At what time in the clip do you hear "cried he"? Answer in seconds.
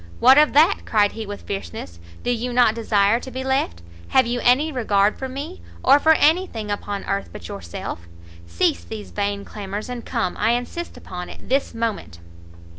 0.83-1.27